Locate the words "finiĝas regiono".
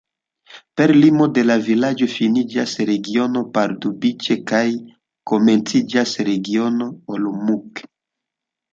2.13-3.45